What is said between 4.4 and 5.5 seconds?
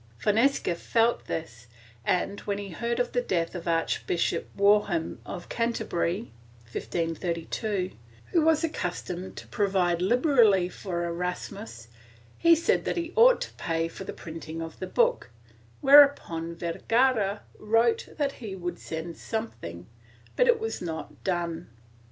Warham of